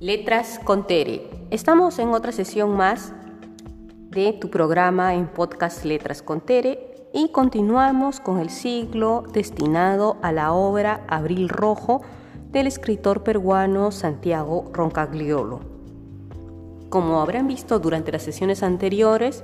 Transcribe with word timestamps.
Letras 0.00 0.60
con 0.62 0.86
Tere. 0.86 1.28
Estamos 1.50 1.98
en 1.98 2.10
otra 2.10 2.30
sesión 2.30 2.76
más 2.76 3.12
de 4.10 4.32
tu 4.32 4.48
programa 4.48 5.12
en 5.14 5.26
podcast 5.26 5.84
Letras 5.84 6.22
con 6.22 6.40
Tere 6.40 6.94
y 7.12 7.30
continuamos 7.32 8.20
con 8.20 8.38
el 8.38 8.48
siglo 8.48 9.24
destinado 9.32 10.16
a 10.22 10.30
la 10.30 10.52
obra 10.52 11.04
Abril 11.08 11.48
Rojo 11.48 12.02
del 12.52 12.68
escritor 12.68 13.24
peruano 13.24 13.90
Santiago 13.90 14.70
Roncagliolo. 14.72 15.62
Como 16.90 17.20
habrán 17.20 17.48
visto 17.48 17.80
durante 17.80 18.12
las 18.12 18.22
sesiones 18.22 18.62
anteriores, 18.62 19.42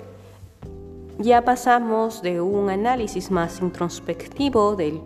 ya 1.18 1.42
pasamos 1.42 2.22
de 2.22 2.40
un 2.40 2.70
análisis 2.70 3.32
más 3.32 3.60
introspectivo 3.60 4.76
del 4.76 5.00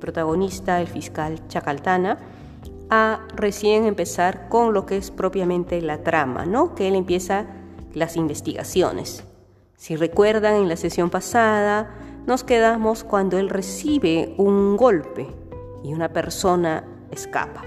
protagonista, 0.00 0.80
el 0.80 0.86
fiscal 0.86 1.46
Chacaltana, 1.48 2.16
a 2.90 3.26
recién 3.34 3.86
empezar 3.86 4.48
con 4.48 4.74
lo 4.74 4.86
que 4.86 4.96
es 4.96 5.10
propiamente 5.10 5.80
la 5.80 6.02
trama, 6.02 6.46
¿no? 6.46 6.74
Que 6.74 6.88
él 6.88 6.94
empieza 6.94 7.46
las 7.92 8.16
investigaciones. 8.16 9.24
Si 9.76 9.96
recuerdan, 9.96 10.54
en 10.56 10.68
la 10.68 10.76
sesión 10.76 11.10
pasada 11.10 11.94
nos 12.26 12.44
quedamos 12.44 13.04
cuando 13.04 13.38
él 13.38 13.50
recibe 13.50 14.34
un 14.38 14.76
golpe 14.76 15.26
y 15.82 15.92
una 15.92 16.08
persona 16.08 16.84
escapa. 17.10 17.62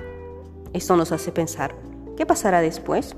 Esto 0.73 0.95
nos 0.95 1.11
hace 1.11 1.31
pensar, 1.31 1.75
¿qué 2.15 2.25
pasará 2.25 2.61
después? 2.61 3.15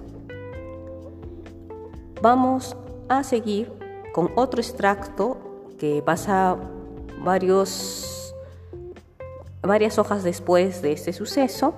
Vamos 2.22 2.76
a 3.08 3.24
seguir 3.24 3.72
con 4.14 4.32
otro 4.36 4.60
extracto 4.60 5.38
que 5.78 6.02
pasa 6.06 6.58
varios, 7.24 8.36
varias 9.62 9.98
hojas 9.98 10.24
después 10.24 10.82
de 10.82 10.92
este 10.92 11.14
suceso 11.14 11.74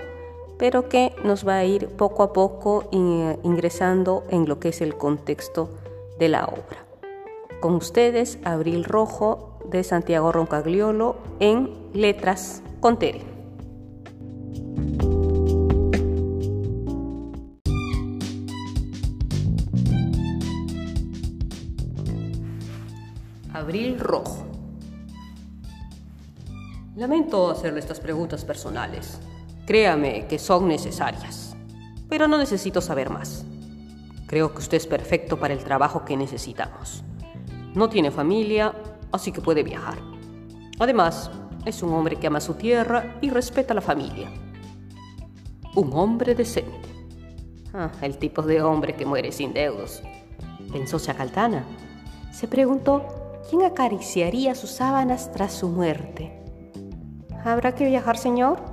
pero 0.62 0.88
que 0.90 1.12
nos 1.24 1.46
va 1.48 1.58
a 1.58 1.66
ir 1.66 1.88
poco 1.88 2.22
a 2.22 2.34
poco 2.34 2.88
ingresando 2.92 4.24
en 4.30 4.48
lo 4.48 4.60
que 4.60 4.70
es 4.70 4.82
el 4.82 4.96
contexto 4.96 5.72
de 6.20 6.30
la 6.30 6.46
obra. 6.46 6.86
Con 7.60 7.74
ustedes, 7.74 8.38
Abril 8.44 8.84
Rojo 8.84 9.58
de 9.72 9.84
Santiago 9.84 10.32
Roncagliolo 10.32 11.16
en 11.40 11.72
Letras 11.94 12.62
con 12.80 13.00
Tere. 13.00 13.22
Abril 23.52 24.00
Rojo. 24.00 24.46
Lamento 26.96 27.50
hacerle 27.50 27.80
estas 27.80 28.00
preguntas 28.00 28.46
personales, 28.46 29.20
Créame 29.66 30.28
que 30.28 30.40
son 30.40 30.68
necesarias, 30.68 31.56
pero 32.10 32.28
no 32.28 32.38
necesito 32.38 32.82
saber 32.82 33.10
más. 33.10 33.46
Creo 34.28 34.54
que 34.54 34.60
usted 34.60 34.78
es 34.78 34.88
perfecto 34.88 35.40
para 35.40 35.54
el 35.54 35.64
trabajo 35.64 36.06
que 36.06 36.18
necesitamos. 36.18 37.04
No 37.76 37.90
tiene 37.90 38.12
familia, 38.12 38.74
así 39.12 39.32
que 39.32 39.42
puede 39.42 39.64
viajar. 39.64 39.98
Además, 40.80 41.30
es 41.66 41.84
un 41.84 41.94
hombre 41.94 42.16
que 42.16 42.28
ama 42.28 42.42
su 42.42 42.56
tierra 42.56 43.18
y 43.22 43.30
respeta 43.30 43.74
a 43.74 43.76
la 43.76 43.82
familia. 43.82 44.32
Un 45.76 45.92
hombre 45.94 46.34
decente. 46.34 46.90
Ah, 47.74 47.92
el 48.02 48.18
tipo 48.18 48.42
de 48.42 48.62
hombre 48.62 48.96
que 48.96 49.06
muere 49.06 49.32
sin 49.32 49.54
deudos. 49.54 50.02
Pensó 50.72 51.00
Chacaltana. 51.00 51.66
Se 52.32 52.48
preguntó 52.48 53.06
quién 53.50 53.64
acariciaría 53.64 54.56
sus 54.56 54.72
sábanas 54.72 55.32
tras 55.32 55.54
su 55.54 55.70
muerte. 55.70 56.42
¿Habrá 57.44 57.76
que 57.76 57.86
viajar, 57.86 58.18
señor? 58.18 58.71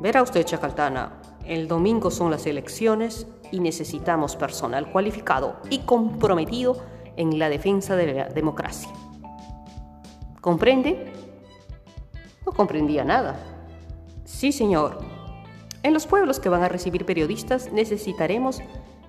Verá 0.00 0.22
usted, 0.22 0.44
Chacaltana, 0.44 1.20
el 1.44 1.68
domingo 1.68 2.10
son 2.10 2.30
las 2.30 2.46
elecciones 2.46 3.26
y 3.52 3.60
necesitamos 3.60 4.34
personal 4.34 4.90
cualificado 4.90 5.56
y 5.68 5.80
comprometido 5.80 6.82
en 7.16 7.38
la 7.38 7.50
defensa 7.50 7.96
de 7.96 8.14
la 8.14 8.28
democracia. 8.28 8.90
¿Comprende? 10.40 11.12
No 12.46 12.52
comprendía 12.52 13.04
nada. 13.04 13.38
Sí, 14.24 14.52
señor. 14.52 15.00
En 15.82 15.92
los 15.92 16.06
pueblos 16.06 16.40
que 16.40 16.48
van 16.48 16.62
a 16.62 16.68
recibir 16.68 17.04
periodistas 17.04 17.70
necesitaremos 17.70 18.62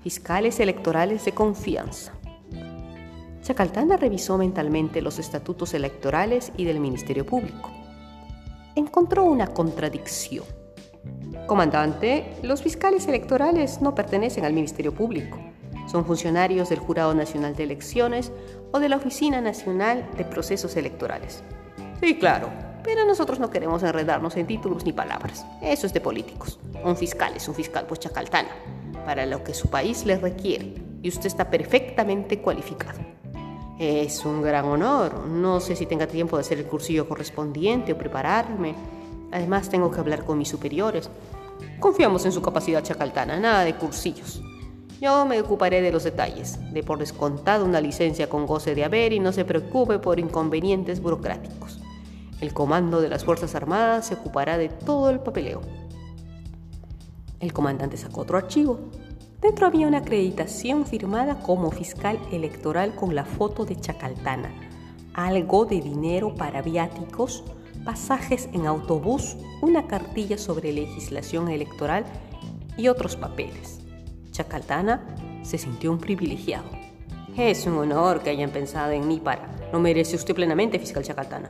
fiscales 0.04 0.60
electorales 0.60 1.24
de 1.24 1.32
confianza. 1.32 2.12
Chacaltana 3.44 3.96
revisó 3.96 4.38
mentalmente 4.38 5.02
los 5.02 5.20
estatutos 5.20 5.74
electorales 5.74 6.52
y 6.58 6.66
del 6.66 6.82
Ministerio 6.82 7.26
Público. 7.26 7.72
Encontró 8.76 9.24
una 9.24 9.48
contradicción. 9.48 10.61
Comandante, 11.52 12.38
los 12.44 12.62
fiscales 12.62 13.10
electorales 13.10 13.82
no 13.82 13.94
pertenecen 13.94 14.46
al 14.46 14.54
Ministerio 14.54 14.94
Público. 14.94 15.38
Son 15.86 16.06
funcionarios 16.06 16.70
del 16.70 16.80
Jurado 16.80 17.14
Nacional 17.14 17.58
de 17.58 17.64
Elecciones 17.64 18.32
o 18.72 18.80
de 18.80 18.88
la 18.88 18.96
Oficina 18.96 19.42
Nacional 19.42 20.10
de 20.16 20.24
Procesos 20.24 20.78
Electorales. 20.78 21.44
Sí, 22.00 22.18
claro, 22.18 22.48
pero 22.86 23.06
nosotros 23.06 23.38
no 23.38 23.50
queremos 23.50 23.84
enredarnos 23.84 24.38
en 24.38 24.48
títulos 24.48 24.86
ni 24.86 24.94
palabras. 24.94 25.46
Eso 25.62 25.88
es 25.88 25.94
de 25.94 26.00
políticos. 26.00 26.58
Un 26.86 26.96
fiscal 26.96 27.34
es 27.36 27.46
un 27.50 27.56
fiscal 27.56 27.86
pues 27.86 28.00
chacaltana, 28.00 28.52
para 29.06 29.26
lo 29.26 29.44
que 29.44 29.54
su 29.54 29.70
país 29.70 30.06
le 30.06 30.16
requiere, 30.16 30.76
y 31.02 31.10
usted 31.10 31.26
está 31.26 31.50
perfectamente 31.50 32.40
cualificado. 32.40 33.02
Es 33.78 34.24
un 34.24 34.42
gran 34.42 34.64
honor. 34.64 35.28
No 35.28 35.60
sé 35.60 35.76
si 35.76 35.86
tenga 35.86 36.08
tiempo 36.08 36.38
de 36.38 36.44
hacer 36.44 36.60
el 36.60 36.66
cursillo 36.66 37.10
correspondiente 37.10 37.92
o 37.92 37.98
prepararme. 37.98 38.74
Además, 39.34 39.68
tengo 39.68 39.92
que 39.92 40.00
hablar 40.00 40.24
con 40.24 40.38
mis 40.38 40.48
superiores. 40.48 41.10
Confiamos 41.80 42.26
en 42.26 42.32
su 42.32 42.42
capacidad 42.42 42.84
chacaltana, 42.84 43.40
nada 43.40 43.64
de 43.64 43.76
cursillos. 43.76 44.42
Yo 45.02 45.26
me 45.26 45.42
ocuparé 45.42 45.82
de 45.82 45.92
los 45.92 46.04
detalles, 46.04 46.60
de 46.72 46.84
por 46.84 47.00
descontado 47.00 47.66
una 47.66 47.82
licencia 47.82 48.30
con 48.30 48.46
goce 48.46 48.76
de 48.76 48.84
haber 48.84 49.14
y 49.14 49.20
no 49.20 49.32
se 49.32 49.46
preocupe 49.46 49.98
por 49.98 50.20
inconvenientes 50.20 51.02
burocráticos. 51.02 51.80
El 52.40 52.54
comando 52.54 53.02
de 53.02 53.10
las 53.10 53.24
Fuerzas 53.24 53.56
Armadas 53.56 54.08
se 54.08 54.14
ocupará 54.14 54.58
de 54.60 54.70
todo 54.70 55.10
el 55.10 55.20
papeleo. 55.20 55.62
El 57.40 57.52
comandante 57.52 57.98
sacó 57.98 58.22
otro 58.22 58.38
archivo. 58.38 58.80
Dentro 59.42 59.66
había 59.66 59.88
una 59.88 60.00
acreditación 60.00 60.86
firmada 60.86 61.40
como 61.40 61.72
fiscal 61.72 62.20
electoral 62.32 62.94
con 62.94 63.16
la 63.16 63.26
foto 63.26 63.66
de 63.66 63.76
Chacaltana, 63.76 64.52
algo 65.16 65.66
de 65.66 65.82
dinero 65.82 66.36
para 66.36 66.62
viáticos, 66.62 67.44
pasajes 67.84 68.50
en 68.54 68.68
autobús, 68.68 69.38
una 69.62 69.88
cartilla 69.88 70.38
sobre 70.38 70.72
legislación 70.72 71.50
electoral 71.50 72.06
y 72.78 72.88
otros 72.88 73.16
papeles. 73.16 73.80
Chacaltana 74.32 75.16
se 75.44 75.58
sintió 75.58 75.92
un 75.92 75.98
privilegiado. 75.98 76.70
Es 77.38 77.66
un 77.66 77.78
honor 77.78 78.22
que 78.22 78.30
hayan 78.30 78.52
pensado 78.52 78.92
en 78.92 79.08
mí 79.08 79.20
para... 79.20 79.50
Lo 79.72 79.80
merece 79.80 80.16
usted 80.18 80.36
plenamente, 80.36 80.80
fiscal 80.80 81.04
Chacaltana. 81.04 81.50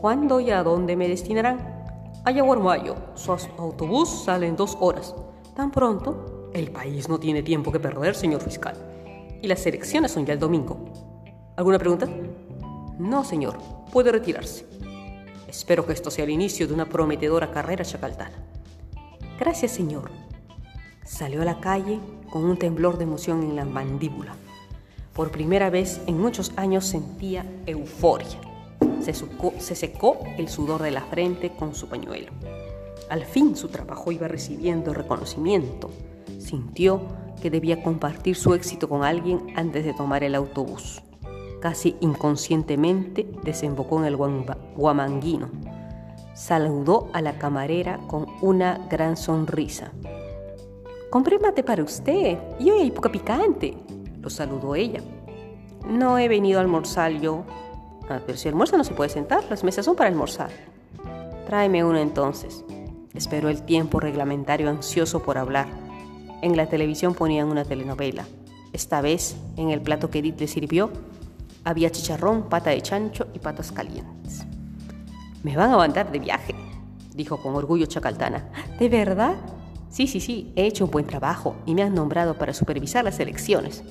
¿Cuándo 0.00 0.40
y 0.40 0.50
a 0.50 0.62
dónde 0.62 0.96
me 0.96 1.08
destinarán? 1.08 1.58
A 2.24 2.30
Yaguarmayo. 2.30 2.94
Su 3.14 3.32
autobús 3.32 4.24
sale 4.24 4.46
en 4.46 4.56
dos 4.56 4.76
horas. 4.80 5.14
Tan 5.56 5.70
pronto, 5.70 6.50
el 6.52 6.70
país 6.70 7.08
no 7.08 7.18
tiene 7.18 7.42
tiempo 7.42 7.72
que 7.72 7.80
perder, 7.80 8.14
señor 8.14 8.42
fiscal. 8.42 8.76
Y 9.40 9.48
las 9.48 9.64
elecciones 9.66 10.12
son 10.12 10.26
ya 10.26 10.34
el 10.34 10.38
domingo. 10.38 10.84
¿Alguna 11.56 11.78
pregunta? 11.78 12.06
No, 12.98 13.24
señor. 13.24 13.58
Puede 13.90 14.12
retirarse. 14.12 14.66
Espero 15.52 15.84
que 15.84 15.92
esto 15.92 16.10
sea 16.10 16.24
el 16.24 16.30
inicio 16.30 16.66
de 16.66 16.72
una 16.72 16.88
prometedora 16.88 17.50
carrera 17.50 17.84
chacaltana. 17.84 18.38
Gracias, 19.38 19.72
Señor. 19.72 20.10
Salió 21.04 21.42
a 21.42 21.44
la 21.44 21.60
calle 21.60 22.00
con 22.30 22.46
un 22.46 22.56
temblor 22.56 22.96
de 22.96 23.04
emoción 23.04 23.42
en 23.42 23.56
la 23.56 23.66
mandíbula. 23.66 24.34
Por 25.12 25.30
primera 25.30 25.68
vez 25.68 26.00
en 26.06 26.18
muchos 26.18 26.52
años 26.56 26.86
sentía 26.86 27.44
euforia. 27.66 28.40
Se, 29.02 29.12
se 29.12 29.74
secó 29.74 30.20
el 30.38 30.48
sudor 30.48 30.80
de 30.80 30.90
la 30.90 31.02
frente 31.02 31.52
con 31.54 31.74
su 31.74 31.86
pañuelo. 31.86 32.32
Al 33.10 33.26
fin 33.26 33.54
su 33.54 33.68
trabajo 33.68 34.10
iba 34.10 34.28
recibiendo 34.28 34.94
reconocimiento. 34.94 35.90
Sintió 36.38 37.02
que 37.42 37.50
debía 37.50 37.82
compartir 37.82 38.36
su 38.36 38.54
éxito 38.54 38.88
con 38.88 39.04
alguien 39.04 39.52
antes 39.54 39.84
de 39.84 39.92
tomar 39.92 40.24
el 40.24 40.34
autobús 40.34 41.02
casi 41.62 41.96
inconscientemente 42.00 43.24
desembocó 43.44 44.00
en 44.00 44.06
el 44.06 44.16
guamanguino. 44.16 45.48
Saludó 46.34 47.08
a 47.12 47.22
la 47.22 47.38
camarera 47.38 48.00
con 48.08 48.26
una 48.40 48.78
gran 48.90 49.16
sonrisa. 49.16 49.92
Compré 51.08 51.38
mate 51.38 51.62
para 51.62 51.84
usted 51.84 52.36
y 52.58 52.68
hoy 52.68 52.80
hay 52.80 52.90
poca 52.90 53.12
picante, 53.12 53.76
lo 54.20 54.28
saludó 54.28 54.74
ella. 54.74 55.02
No 55.88 56.18
he 56.18 56.26
venido 56.26 56.58
a 56.58 56.62
almorzar 56.62 57.12
yo. 57.12 57.44
Ah, 58.08 58.20
pero 58.26 58.36
si 58.36 58.48
almuerza 58.48 58.76
no 58.76 58.82
se 58.82 58.94
puede 58.94 59.10
sentar, 59.10 59.44
las 59.48 59.62
mesas 59.62 59.84
son 59.84 59.94
para 59.94 60.10
almorzar. 60.10 60.50
Tráeme 61.46 61.84
uno 61.84 61.98
entonces. 61.98 62.64
Esperó 63.14 63.48
el 63.50 63.62
tiempo 63.62 64.00
reglamentario 64.00 64.68
ansioso 64.68 65.22
por 65.22 65.38
hablar. 65.38 65.68
En 66.40 66.56
la 66.56 66.66
televisión 66.66 67.14
ponían 67.14 67.48
una 67.48 67.64
telenovela. 67.64 68.26
Esta 68.72 69.00
vez, 69.00 69.36
en 69.56 69.70
el 69.70 69.80
plato 69.80 70.10
que 70.10 70.20
Edith 70.20 70.40
le 70.40 70.48
sirvió, 70.48 70.90
había 71.64 71.90
chicharrón, 71.90 72.48
pata 72.48 72.70
de 72.70 72.82
chancho 72.82 73.28
y 73.34 73.38
patas 73.38 73.72
calientes. 73.72 74.44
Me 75.42 75.56
van 75.56 75.72
a 75.72 75.76
mandar 75.76 76.10
de 76.12 76.18
viaje, 76.18 76.54
dijo 77.14 77.40
con 77.42 77.54
orgullo 77.54 77.86
Chacaltana. 77.86 78.48
¿De 78.78 78.88
verdad? 78.88 79.36
Sí, 79.88 80.06
sí, 80.06 80.20
sí, 80.20 80.52
he 80.56 80.66
hecho 80.66 80.86
un 80.86 80.90
buen 80.90 81.06
trabajo 81.06 81.56
y 81.66 81.74
me 81.74 81.82
han 81.82 81.94
nombrado 81.94 82.34
para 82.34 82.54
supervisar 82.54 83.04
las 83.04 83.20
elecciones. 83.20 83.82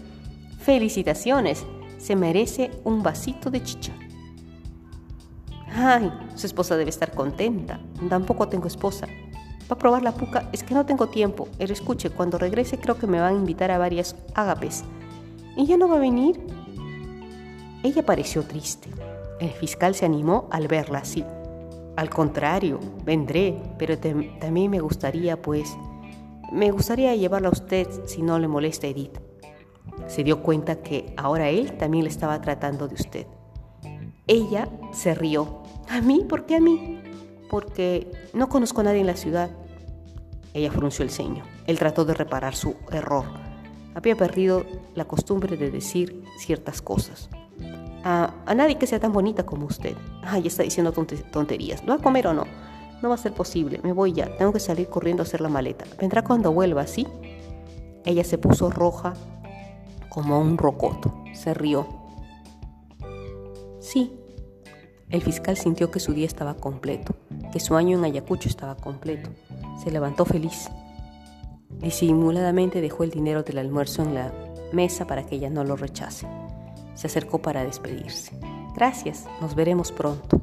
Felicitaciones, 0.59 1.65
se 1.97 2.15
merece 2.15 2.71
un 2.83 3.03
vasito 3.03 3.51
de 3.51 3.63
chicha. 3.63 3.93
Ay, 5.73 6.11
su 6.35 6.47
esposa 6.47 6.75
debe 6.75 6.89
estar 6.89 7.11
contenta. 7.13 7.79
Tampoco 8.09 8.47
tengo 8.47 8.67
esposa. 8.67 9.07
Va 9.71 9.75
a 9.75 9.77
probar 9.77 10.01
la 10.01 10.11
puca, 10.11 10.49
es 10.51 10.63
que 10.63 10.73
no 10.73 10.85
tengo 10.85 11.07
tiempo. 11.07 11.47
El 11.59 11.71
escuche, 11.71 12.09
cuando 12.09 12.37
regrese 12.37 12.77
creo 12.77 12.97
que 12.97 13.07
me 13.07 13.21
van 13.21 13.35
a 13.35 13.37
invitar 13.37 13.71
a 13.71 13.77
varias 13.77 14.15
ágapes. 14.33 14.83
¿Y 15.55 15.65
ya 15.65 15.77
no 15.77 15.87
va 15.87 15.97
a 15.97 15.99
venir? 15.99 16.41
Ella 17.83 18.05
pareció 18.05 18.43
triste. 18.43 18.89
El 19.39 19.49
fiscal 19.49 19.95
se 19.95 20.05
animó 20.05 20.47
al 20.51 20.67
verla 20.67 20.99
así. 20.99 21.25
Al 21.95 22.09
contrario, 22.09 22.79
vendré, 23.03 23.57
pero 23.77 23.97
también 23.97 24.69
me 24.69 24.79
gustaría, 24.79 25.41
pues, 25.41 25.75
me 26.51 26.69
gustaría 26.69 27.15
llevarla 27.15 27.47
a 27.47 27.51
usted 27.51 27.87
si 28.05 28.21
no 28.21 28.37
le 28.37 28.47
molesta 28.47 28.87
Edith. 28.87 29.19
Se 30.07 30.23
dio 30.23 30.43
cuenta 30.43 30.81
que 30.81 31.13
ahora 31.17 31.49
él 31.49 31.77
también 31.77 32.03
le 32.03 32.09
estaba 32.09 32.39
tratando 32.39 32.87
de 32.87 32.95
usted. 32.95 33.27
Ella 34.27 34.69
se 34.91 35.15
rió. 35.15 35.63
¿A 35.89 36.01
mí? 36.01 36.23
¿Por 36.27 36.45
qué 36.45 36.57
a 36.57 36.59
mí? 36.61 37.01
Porque 37.49 38.11
no 38.33 38.47
conozco 38.47 38.81
a 38.81 38.83
nadie 38.85 39.01
en 39.01 39.07
la 39.07 39.15
ciudad. 39.15 39.49
Ella 40.53 40.71
frunció 40.71 41.03
el 41.03 41.09
ceño. 41.09 41.43
Él 41.65 41.79
trató 41.79 42.05
de 42.05 42.13
reparar 42.13 42.55
su 42.55 42.75
error. 42.91 43.25
Había 43.95 44.15
perdido 44.15 44.65
la 44.93 45.05
costumbre 45.05 45.57
de 45.57 45.71
decir 45.71 46.23
ciertas 46.37 46.81
cosas. 46.81 47.29
A, 48.03 48.33
nadie 48.55 48.77
que 48.77 48.87
sea 48.87 48.99
tan 48.99 49.11
bonita 49.11 49.45
como 49.45 49.65
usted. 49.65 49.95
Ay, 50.23 50.47
está 50.47 50.63
diciendo 50.63 50.91
tonterías. 50.91 51.83
¿Va 51.87 51.95
a 51.95 51.97
comer 51.97 52.27
o 52.27 52.33
no? 52.33 52.45
No 53.01 53.09
va 53.09 53.15
a 53.15 53.17
ser 53.17 53.33
posible. 53.33 53.79
Me 53.83 53.93
voy 53.93 54.13
ya. 54.13 54.35
Tengo 54.37 54.53
que 54.53 54.59
salir 54.59 54.87
corriendo 54.87 55.23
a 55.23 55.25
hacer 55.25 55.41
la 55.41 55.49
maleta. 55.49 55.85
Vendrá 55.99 56.23
cuando 56.23 56.51
vuelva, 56.51 56.87
¿sí? 56.87 57.07
Ella 58.05 58.23
se 58.23 58.37
puso 58.37 58.69
roja 58.69 59.13
como 60.09 60.39
un 60.39 60.57
rocoto. 60.57 61.13
Se 61.33 61.53
rió. 61.53 61.87
Sí. 63.79 64.17
El 65.09 65.21
fiscal 65.21 65.57
sintió 65.57 65.91
que 65.91 65.99
su 65.99 66.13
día 66.13 66.25
estaba 66.25 66.53
completo, 66.53 67.13
que 67.51 67.59
su 67.59 67.75
año 67.75 67.97
en 67.97 68.05
Ayacucho 68.05 68.47
estaba 68.47 68.75
completo. 68.75 69.29
Se 69.83 69.91
levantó 69.91 70.23
feliz. 70.25 70.69
Disimuladamente 71.79 72.79
dejó 72.79 73.03
el 73.03 73.11
dinero 73.11 73.43
del 73.43 73.57
almuerzo 73.57 74.03
en 74.03 74.13
la 74.13 74.31
mesa 74.71 75.07
para 75.07 75.25
que 75.25 75.35
ella 75.35 75.49
no 75.49 75.63
lo 75.63 75.75
rechace. 75.75 76.27
Se 77.01 77.07
acercó 77.07 77.41
para 77.41 77.63
despedirse. 77.63 78.31
Gracias, 78.75 79.25
nos 79.41 79.55
veremos 79.55 79.91
pronto. 79.91 80.39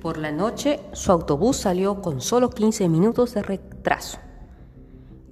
Por 0.00 0.18
la 0.18 0.30
noche, 0.30 0.78
su 0.92 1.10
autobús 1.10 1.56
salió 1.56 2.00
con 2.00 2.20
solo 2.20 2.50
15 2.50 2.88
minutos 2.88 3.34
de 3.34 3.42
retraso. 3.42 4.18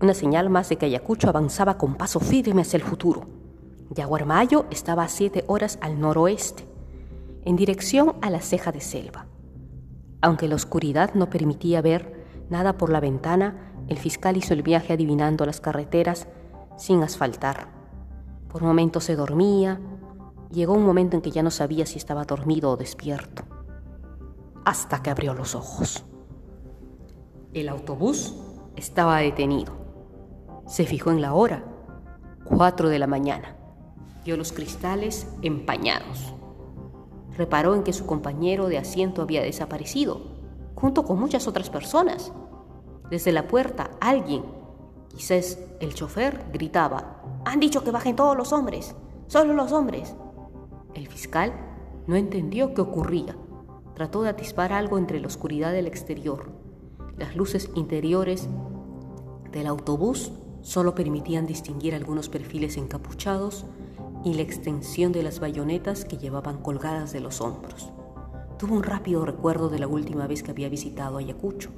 Una 0.01 0.15
señal 0.15 0.51
más 0.51 0.69
de 0.69 0.79
que 0.79 0.87
Ayacucho 0.87 1.29
avanzaba 1.29 1.79
con 1.79 1.95
paso 1.95 2.19
firme 2.19 2.63
hacia 2.63 2.79
el 2.79 2.83
futuro. 2.83 3.44
Yaguarmayo 3.91 4.67
estaba 4.71 5.05
a 5.05 5.09
siete 5.09 5.45
horas 5.47 5.79
al 5.81 6.01
noroeste, 6.01 6.67
en 7.45 7.57
dirección 7.57 8.15
a 8.23 8.31
la 8.31 8.41
ceja 8.41 8.73
de 8.73 8.81
selva. 8.81 9.27
Aunque 10.23 10.49
la 10.49 10.55
oscuridad 10.55 11.15
no 11.15 11.29
permitía 11.29 11.83
ver 11.83 12.25
nada 12.49 12.79
por 12.79 12.91
la 12.91 13.01
ventana, 13.01 13.73
el 13.89 13.99
fiscal 13.99 14.37
hizo 14.37 14.55
el 14.55 14.63
viaje 14.63 14.95
adivinando 14.95 15.45
las 15.45 15.61
carreteras 15.61 16.27
sin 16.77 17.03
asfaltar. 17.03 17.69
Por 18.49 18.63
momentos 18.63 19.05
se 19.05 19.17
dormía. 19.17 19.81
Llegó 20.51 20.73
un 20.73 20.87
momento 20.87 21.17
en 21.17 21.23
que 21.23 21.31
ya 21.31 21.43
no 21.43 21.51
sabía 21.51 21.85
si 21.85 21.99
estaba 21.99 22.25
dormido 22.25 22.71
o 22.71 22.77
despierto 22.77 23.45
hasta 24.65 25.03
que 25.03 25.11
abrió 25.11 25.35
los 25.35 25.55
ojos. 25.55 26.05
El 27.53 27.69
autobús 27.69 28.35
estaba 28.77 29.19
detenido. 29.19 29.73
Se 30.67 30.87
fijó 30.87 31.11
en 31.11 31.21
la 31.21 31.35
hora, 31.35 31.65
cuatro 32.45 32.89
de 32.89 32.99
la 32.99 33.07
mañana. 33.07 33.57
Vio 34.25 34.37
los 34.37 34.53
cristales 34.53 35.27
empañados. 35.43 36.35
Reparó 37.37 37.75
en 37.75 37.83
que 37.83 37.93
su 37.93 38.07
compañero 38.07 38.69
de 38.69 38.79
asiento 38.79 39.23
había 39.23 39.43
desaparecido, 39.43 40.21
junto 40.75 41.05
con 41.05 41.19
muchas 41.19 41.47
otras 41.47 41.71
personas. 41.71 42.33
Desde 43.11 43.33
la 43.33 43.49
puerta, 43.49 43.91
alguien, 44.01 44.45
quizás 45.09 45.59
el 45.81 45.95
chofer, 45.95 46.45
gritaba, 46.53 47.21
Han 47.45 47.61
dicho 47.61 47.85
que 47.85 47.91
bajen 47.91 48.17
todos 48.17 48.37
los 48.37 48.53
hombres, 48.53 48.95
solo 49.27 49.53
los 49.53 49.73
hombres. 49.73 50.15
El 50.95 51.09
fiscal 51.09 51.53
no 52.07 52.17
entendió 52.17 52.73
qué 52.73 52.81
ocurría 52.81 53.37
Trató 53.95 54.23
de 54.23 54.29
atisbar 54.29 54.73
algo 54.73 54.99
entre 54.99 55.21
la 55.21 55.29
oscuridad 55.29 55.73
del 55.73 55.87
exterior. 55.87 56.51
Las 57.17 57.37
luces 57.37 57.71
interiores 57.77 58.49
del 59.53 59.69
autobús 59.69 60.33
solo 60.63 60.97
permitían 60.97 61.47
distinguir 61.47 61.95
algunos 61.95 62.29
perfiles 62.29 62.77
encapuchados 62.77 63.65
y 64.25 64.35
la 64.35 64.43
extensión 64.43 65.13
de 65.13 65.23
las 65.23 65.39
bayonetas 65.39 66.05
que 66.07 66.17
llevaban 66.17 66.59
colgadas 66.59 67.13
de 67.13 67.21
los 67.21 67.43
hombros. 67.43 67.91
Tuvo 68.59 68.75
un 68.75 68.83
rápido 68.83 69.27
recuerdo 69.27 69.69
de 69.69 69.79
la 69.79 69.87
última 69.87 70.27
vez 70.27 70.43
que 70.43 70.51
había 70.51 70.71
visitado 70.71 71.19
Ayacucho. 71.19 71.71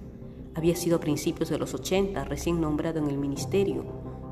Había 0.55 0.77
sido 0.77 0.99
a 0.99 1.01
principios 1.01 1.49
de 1.49 1.59
los 1.59 1.75
80, 1.75 2.25
recién 2.25 2.61
nombrado 2.61 3.01
en 3.01 3.09
el 3.09 3.19
ministerio. 3.19 3.85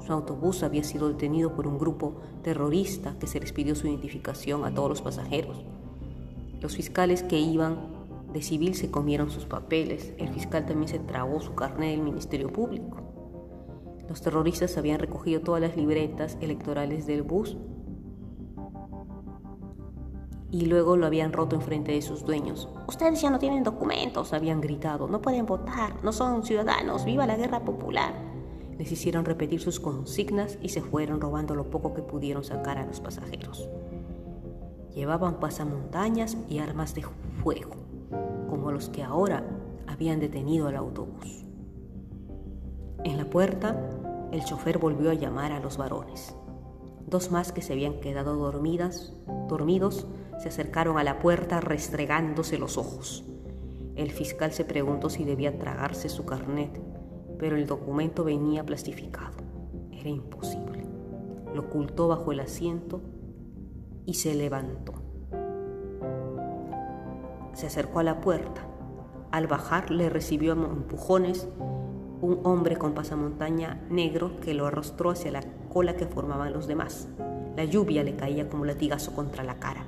Su 0.06 0.12
autobús 0.12 0.62
había 0.62 0.84
sido 0.84 1.08
detenido 1.08 1.54
por 1.54 1.66
un 1.66 1.76
grupo 1.76 2.20
terrorista 2.42 3.16
que 3.18 3.26
se 3.26 3.40
les 3.40 3.52
pidió 3.52 3.74
su 3.74 3.88
identificación 3.88 4.64
a 4.64 4.72
todos 4.72 4.90
los 4.90 5.02
pasajeros. 5.02 5.64
Los 6.60 6.76
fiscales 6.76 7.22
que 7.24 7.40
iban 7.40 7.78
de 8.32 8.42
civil 8.42 8.74
se 8.74 8.90
comieron 8.90 9.30
sus 9.30 9.44
papeles. 9.44 10.12
El 10.18 10.28
fiscal 10.28 10.66
también 10.66 10.88
se 10.88 10.98
tragó 10.98 11.40
su 11.40 11.54
carnet 11.54 11.90
del 11.90 12.02
Ministerio 12.02 12.52
Público. 12.52 12.98
Los 14.08 14.20
terroristas 14.20 14.76
habían 14.76 15.00
recogido 15.00 15.40
todas 15.40 15.60
las 15.60 15.76
libretas 15.76 16.36
electorales 16.40 17.06
del 17.06 17.22
bus 17.22 17.56
y 20.54 20.66
luego 20.66 20.96
lo 20.96 21.06
habían 21.06 21.32
roto 21.32 21.56
en 21.56 21.62
frente 21.62 21.90
de 21.90 22.00
sus 22.00 22.24
dueños. 22.24 22.68
Ustedes 22.86 23.20
ya 23.20 23.28
no 23.28 23.40
tienen 23.40 23.64
documentos, 23.64 24.32
habían 24.32 24.60
gritado. 24.60 25.08
No 25.08 25.20
pueden 25.20 25.46
votar, 25.46 25.96
no 26.04 26.12
son 26.12 26.44
ciudadanos. 26.44 27.04
¡Viva 27.04 27.26
la 27.26 27.36
guerra 27.36 27.64
popular! 27.64 28.14
Les 28.78 28.92
hicieron 28.92 29.24
repetir 29.24 29.60
sus 29.60 29.80
consignas 29.80 30.56
y 30.62 30.68
se 30.68 30.80
fueron 30.80 31.20
robando 31.20 31.56
lo 31.56 31.70
poco 31.70 31.92
que 31.92 32.02
pudieron 32.02 32.44
sacar 32.44 32.78
a 32.78 32.86
los 32.86 33.00
pasajeros. 33.00 33.68
Llevaban 34.94 35.40
pasamontañas 35.40 36.36
y 36.48 36.60
armas 36.60 36.94
de 36.94 37.02
fuego, 37.42 37.72
como 38.48 38.70
los 38.70 38.88
que 38.90 39.02
ahora 39.02 39.42
habían 39.88 40.20
detenido 40.20 40.68
al 40.68 40.76
autobús. 40.76 41.44
En 43.02 43.16
la 43.16 43.24
puerta, 43.24 43.90
el 44.30 44.44
chofer 44.44 44.78
volvió 44.78 45.10
a 45.10 45.14
llamar 45.14 45.50
a 45.50 45.58
los 45.58 45.78
varones. 45.78 46.36
Dos 47.08 47.32
más 47.32 47.50
que 47.50 47.60
se 47.60 47.72
habían 47.72 47.98
quedado 47.98 48.36
dormidas, 48.36 49.12
dormidos 49.48 50.06
se 50.38 50.48
acercaron 50.48 50.98
a 50.98 51.04
la 51.04 51.18
puerta 51.18 51.60
restregándose 51.60 52.58
los 52.58 52.78
ojos. 52.78 53.24
El 53.94 54.10
fiscal 54.10 54.52
se 54.52 54.64
preguntó 54.64 55.08
si 55.08 55.24
debía 55.24 55.58
tragarse 55.58 56.08
su 56.08 56.24
carnet, 56.24 56.80
pero 57.38 57.56
el 57.56 57.66
documento 57.66 58.24
venía 58.24 58.64
plastificado. 58.64 59.36
Era 59.92 60.08
imposible. 60.08 60.84
Lo 61.54 61.62
ocultó 61.62 62.08
bajo 62.08 62.32
el 62.32 62.40
asiento 62.40 63.00
y 64.04 64.14
se 64.14 64.34
levantó. 64.34 64.94
Se 67.52 67.68
acercó 67.68 68.00
a 68.00 68.02
la 68.02 68.20
puerta. 68.20 68.66
Al 69.30 69.46
bajar 69.46 69.90
le 69.90 70.10
recibió 70.10 70.52
empujones 70.52 71.48
un 72.20 72.40
hombre 72.44 72.76
con 72.76 72.94
pasamontaña 72.94 73.84
negro 73.90 74.40
que 74.40 74.54
lo 74.54 74.66
arrastró 74.66 75.10
hacia 75.10 75.30
la 75.30 75.42
cola 75.72 75.96
que 75.96 76.06
formaban 76.06 76.52
los 76.52 76.66
demás. 76.66 77.08
La 77.56 77.64
lluvia 77.64 78.02
le 78.02 78.16
caía 78.16 78.48
como 78.48 78.64
latigazo 78.64 79.14
contra 79.14 79.44
la 79.44 79.60
cara. 79.60 79.84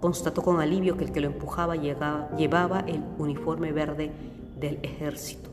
Constató 0.00 0.42
con 0.42 0.60
alivio 0.60 0.96
que 0.96 1.04
el 1.04 1.12
que 1.12 1.20
lo 1.20 1.26
empujaba 1.26 1.74
llevaba 1.74 2.80
el 2.86 3.02
uniforme 3.18 3.72
verde 3.72 4.12
del 4.58 4.78
ejército. 4.82 5.50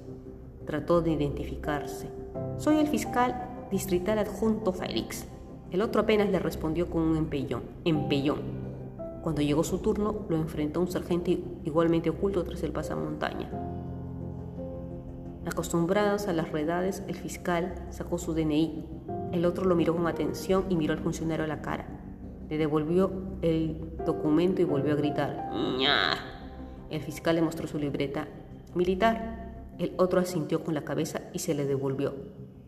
Trató 0.65 1.01
de 1.01 1.11
identificarse. 1.11 2.09
Soy 2.57 2.77
el 2.77 2.87
fiscal 2.87 3.67
distrital 3.71 4.19
adjunto 4.19 4.71
Félix. 4.71 5.25
El 5.71 5.81
otro 5.81 6.01
apenas 6.01 6.29
le 6.29 6.37
respondió 6.37 6.89
con 6.89 7.01
un 7.01 7.17
empellón. 7.17 7.63
empellón. 7.85 8.41
Cuando 9.23 9.41
llegó 9.41 9.63
su 9.63 9.79
turno, 9.79 10.25
lo 10.29 10.35
enfrentó 10.35 10.79
un 10.79 10.91
sargento 10.91 11.31
igualmente 11.63 12.11
oculto 12.11 12.43
tras 12.43 12.61
el 12.61 12.71
pasamontaña. 12.71 13.49
Acostumbrados 15.47 16.27
a 16.27 16.33
las 16.33 16.51
redades, 16.51 17.01
el 17.07 17.15
fiscal 17.15 17.73
sacó 17.89 18.19
su 18.19 18.33
DNI. 18.33 18.85
El 19.31 19.45
otro 19.45 19.65
lo 19.65 19.75
miró 19.75 19.95
con 19.95 20.05
atención 20.05 20.65
y 20.69 20.75
miró 20.75 20.93
al 20.93 20.99
funcionario 20.99 21.45
a 21.45 21.47
la 21.47 21.61
cara. 21.63 21.94
Le 22.49 22.57
devolvió 22.57 23.11
el 23.41 23.97
documento 24.05 24.61
y 24.61 24.65
volvió 24.65 24.93
a 24.93 24.95
gritar. 24.95 25.49
El 26.89 27.01
fiscal 27.01 27.35
le 27.35 27.41
mostró 27.41 27.67
su 27.67 27.79
libreta 27.79 28.27
militar. 28.75 29.73
El 29.79 29.93
otro 29.97 30.19
asintió 30.19 30.63
con 30.63 30.73
la 30.73 30.85
cabeza 30.85 31.21
y 31.33 31.39
se 31.39 31.53
le 31.53 31.65
devolvió. 31.65 32.13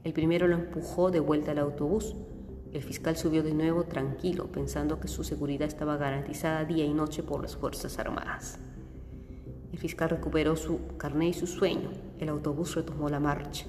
El 0.03 0.13
primero 0.13 0.47
lo 0.47 0.55
empujó 0.55 1.11
de 1.11 1.19
vuelta 1.19 1.51
al 1.51 1.59
autobús. 1.59 2.15
El 2.73 2.81
fiscal 2.81 3.15
subió 3.15 3.43
de 3.43 3.53
nuevo 3.53 3.83
tranquilo, 3.83 4.47
pensando 4.51 4.99
que 4.99 5.07
su 5.07 5.23
seguridad 5.23 5.67
estaba 5.67 5.97
garantizada 5.97 6.65
día 6.65 6.85
y 6.85 6.93
noche 6.93 7.23
por 7.23 7.41
las 7.41 7.55
Fuerzas 7.55 7.97
Armadas. 7.99 8.59
El 9.71 9.77
fiscal 9.77 10.09
recuperó 10.09 10.55
su 10.55 10.79
carné 10.97 11.29
y 11.29 11.33
su 11.33 11.47
sueño. 11.47 11.89
El 12.19 12.29
autobús 12.29 12.75
retomó 12.75 13.09
la 13.09 13.19
marcha. 13.19 13.65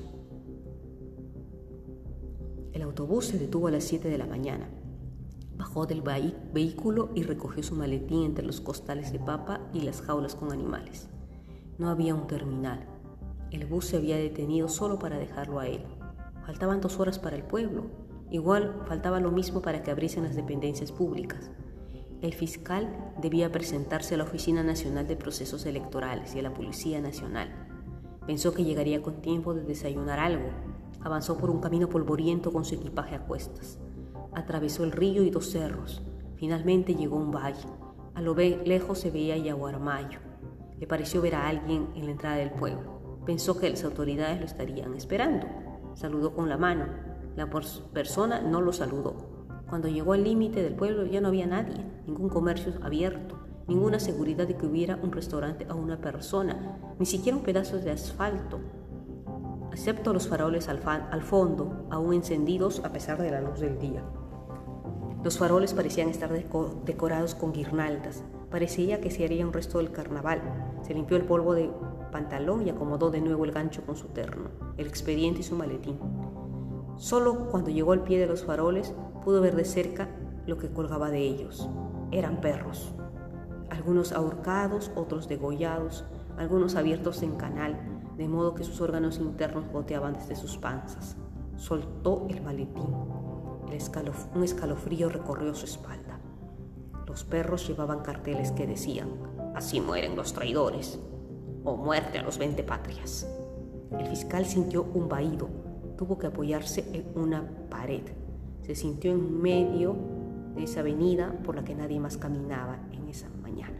El 2.73 2.83
autobús 2.83 3.27
se 3.27 3.39
detuvo 3.39 3.69
a 3.69 3.71
las 3.71 3.85
7 3.85 4.09
de 4.09 4.19
la 4.19 4.27
mañana. 4.27 4.69
Bajó 5.59 5.87
del 5.87 6.03
vehículo 6.03 7.11
y 7.17 7.25
recogió 7.25 7.65
su 7.65 7.75
maletín 7.75 8.23
entre 8.23 8.47
los 8.47 8.61
costales 8.61 9.13
de 9.13 9.19
papa 9.19 9.61
y 9.73 9.81
las 9.81 10.01
jaulas 10.01 10.37
con 10.37 10.53
animales. 10.53 11.09
No 11.79 11.89
había 11.89 12.15
un 12.15 12.29
terminal. 12.29 12.87
El 13.51 13.67
bus 13.67 13.87
se 13.87 13.97
había 13.97 14.17
detenido 14.17 14.69
solo 14.69 15.01
para 15.01 15.19
dejarlo 15.19 15.59
a 15.59 15.67
él. 15.67 15.85
Faltaban 16.47 16.81
dos 16.81 17.01
horas 17.01 17.19
para 17.19 17.35
el 17.35 17.43
pueblo. 17.43 17.87
Igual 18.31 18.83
faltaba 18.87 19.19
lo 19.19 19.33
mismo 19.33 19.61
para 19.61 19.83
que 19.83 19.91
abriesen 19.91 20.23
las 20.23 20.37
dependencias 20.37 20.93
públicas. 20.93 21.51
El 22.23 22.35
fiscal 22.35 23.13
debía 23.21 23.51
presentarse 23.51 24.15
a 24.15 24.19
la 24.19 24.25
Oficina 24.25 24.63
Nacional 24.63 25.09
de 25.09 25.17
Procesos 25.17 25.67
Electorales 25.67 26.37
y 26.37 26.39
a 26.39 26.43
la 26.43 26.55
Policía 26.55 27.01
Nacional. 27.01 27.67
Pensó 28.27 28.55
que 28.55 28.65
llegaría 28.65 29.03
con 29.03 29.23
tiempo 29.23 29.55
de 29.55 29.63
desayunar 29.63 30.21
algo. 30.21 30.51
Avanzó 31.01 31.37
por 31.37 31.51
un 31.51 31.61
camino 31.61 31.89
polvoriento 31.89 32.53
con 32.53 32.65
su 32.65 32.77
equipaje 32.77 33.17
a 33.17 33.25
cuestas. 33.25 33.79
Atravesó 34.35 34.85
el 34.85 34.93
río 34.93 35.23
y 35.23 35.31
dos 35.31 35.51
cerros. 35.51 36.03
Finalmente 36.37 36.95
llegó 36.95 37.17
a 37.17 37.21
un 37.21 37.31
valle. 37.31 37.67
A 38.15 38.21
lo 38.21 38.35
lejos 38.35 38.99
se 38.99 39.11
veía 39.11 39.37
Yaguarmayo. 39.37 40.21
Le 40.79 40.87
pareció 40.87 41.21
ver 41.21 41.35
a 41.35 41.49
alguien 41.49 41.89
en 41.95 42.07
la 42.07 42.13
entrada 42.13 42.37
del 42.37 42.51
pueblo. 42.51 43.21
Pensó 43.27 43.59
que 43.59 43.71
las 43.71 43.85
autoridades 43.85 44.41
lo 44.41 44.47
estarían 44.47 44.95
esperando. 44.95 45.47
Saludó 45.95 46.35
con 46.35 46.49
la 46.49 46.57
mano. 46.57 46.87
La 47.37 47.49
persona 47.49 48.41
no 48.41 48.61
lo 48.61 48.73
saludó. 48.73 49.39
Cuando 49.69 49.89
llegó 49.89 50.15
al 50.15 50.25
límite 50.25 50.63
del 50.63 50.75
pueblo 50.75 51.05
ya 51.05 51.21
no 51.21 51.29
había 51.29 51.47
nadie, 51.47 51.85
ningún 52.07 52.31
comercio 52.31 52.73
abierto, 52.83 53.39
ninguna 53.67 54.01
seguridad 54.01 54.49
de 54.49 54.57
que 54.57 54.67
hubiera 54.67 54.97
un 54.97 55.13
restaurante 55.13 55.67
o 55.71 55.77
una 55.77 56.01
persona, 56.01 56.79
ni 56.99 57.05
siquiera 57.05 57.37
un 57.37 57.45
pedazo 57.45 57.79
de 57.79 57.91
asfalto, 57.91 58.61
excepto 59.79 60.13
los 60.13 60.27
faroles 60.27 60.69
al, 60.69 61.23
fondo, 61.23 61.87
aún 61.89 62.13
encendidos 62.13 62.83
a 62.85 62.91
pesar 62.91 63.23
de 63.23 63.31
la 63.31 63.41
luz 63.41 63.61
del 63.61 63.79
día. 63.79 64.03
Los 65.23 65.39
faroles 65.39 65.73
parecían 65.73 66.09
estar 66.09 66.33
decorados 66.85 67.37
con 67.37 67.53
guirnaldas. 67.53 68.25
Parecía 68.51 69.01
que 69.01 69.13
se 69.13 69.25
haría 69.25 69.47
un 69.47 69.53
resto 69.53 69.79
del 69.79 69.93
carnaval. 69.93 70.43
Se 70.83 70.95
limpió 70.95 71.17
el 71.17 71.27
polvo 71.27 71.55
de 71.55 71.71
pantalón 72.11 72.67
y 72.67 72.71
acomodó 72.71 73.13
de 73.13 73.21
nuevo 73.21 73.45
el 73.45 73.53
gancho 73.53 73.87
con 73.87 73.95
su 73.95 74.09
terno, 74.09 74.51
el 74.79 74.89
expediente 74.89 75.41
y 75.41 75.45
su 75.45 75.55
maletín. 75.55 75.97
Solo 76.97 77.49
cuando 77.49 77.71
llegó 77.71 77.93
al 77.93 78.03
pie 78.03 78.19
de 78.19 78.27
los 78.27 78.45
faroles 78.45 78.93
pudo 79.25 79.41
ver 79.41 79.55
de 79.55 79.65
cerca 79.65 80.09
lo 80.45 80.59
que 80.59 80.73
colgaba 80.73 81.09
de 81.09 81.21
ellos. 81.21 81.71
Eran 82.11 82.41
perros. 82.41 82.93
Algunos 83.71 84.11
ahorcados, 84.11 84.91
otros 84.97 85.29
degollados, 85.29 86.05
algunos 86.37 86.75
abiertos 86.75 87.23
en 87.23 87.37
canal, 87.37 87.79
de 88.19 88.29
modo 88.29 88.55
que 88.55 88.65
sus 88.65 88.83
órganos 88.83 89.19
internos 89.19 89.65
goteaban 89.73 90.13
desde 90.13 90.37
sus 90.37 90.59
panzas. 90.59 91.17
Soltó 91.57 92.27
el 92.29 92.43
maletín 92.43 92.95
un 94.35 94.45
escalofrío 94.45 95.09
recorrió 95.09 95.55
su 95.55 95.67
espalda. 95.67 96.19
Los 97.07 97.25
perros 97.25 97.67
llevaban 97.69 98.01
carteles 98.01 98.53
que 98.53 98.67
decían, 98.67 99.09
así 99.55 99.81
mueren 99.81 100.17
los 100.17 100.33
traidores, 100.33 100.99
o 101.65 101.77
muerte 101.77 102.19
a 102.19 102.23
los 102.23 102.39
veinte 102.39 102.63
patrias. 102.63 103.29
El 103.99 104.07
fiscal 104.07 104.47
sintió 104.47 104.85
un 104.95 105.09
vaído, 105.09 105.49
tuvo 105.97 106.19
que 106.19 106.27
apoyarse 106.27 106.85
en 106.93 107.21
una 107.21 107.47
pared. 107.71 108.03
Se 108.63 108.75
sintió 108.75 109.11
en 109.11 109.41
medio 109.41 109.97
de 110.55 110.65
esa 110.65 110.81
avenida 110.81 111.35
por 111.45 111.55
la 111.55 111.65
que 111.65 111.75
nadie 111.75 112.01
más 112.01 112.17
caminaba 112.17 112.79
en 112.93 113.09
esa 113.09 113.29
mañana. 113.43 113.79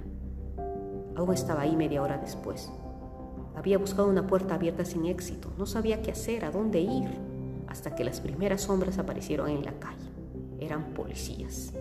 Aún 1.17 1.33
estaba 1.33 1.63
ahí 1.63 1.77
media 1.77 2.03
hora 2.03 2.19
después. 2.19 2.71
Había 3.59 3.77
buscado 3.77 4.09
una 4.09 4.25
puerta 4.25 4.55
abierta 4.55 4.85
sin 4.85 5.07
éxito, 5.07 5.51
no 5.59 5.67
sabía 5.67 6.01
qué 6.01 6.13
hacer, 6.13 6.45
a 6.45 6.53
dónde 6.53 6.81
ir 6.81 7.09
hasta 7.67 7.97
que 7.97 8.05
las 8.05 8.21
primeras 8.21 8.63
sombras 8.63 8.99
aparecieron 8.99 9.49
en 9.49 9.65
la 9.65 9.73
calle. 9.81 10.09
Eran 10.61 10.95
policías 10.95 11.73